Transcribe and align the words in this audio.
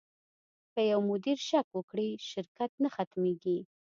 که 0.73 0.81
یو 0.91 0.99
مدیر 1.09 1.37
شک 1.49 1.67
وکړي، 1.73 2.09
شرکت 2.31 2.71
نه 2.83 2.89
ختمېږي. 2.95 3.59